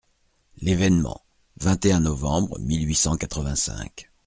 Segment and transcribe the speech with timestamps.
[0.57, 1.23] L'ÉVÉNEMENT,
[1.57, 4.09] vingt et un novembre mille huit cent quatre-vingt-cinq.